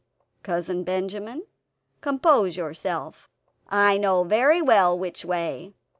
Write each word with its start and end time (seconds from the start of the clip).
"Cousin 0.41 0.83
Benjamin, 0.83 1.43
compose 2.01 2.57
yourself. 2.57 3.29
I 3.67 3.99
know 3.99 4.23
very 4.23 4.59
well 4.59 4.97
which 4.97 5.23
way. 5.23 5.75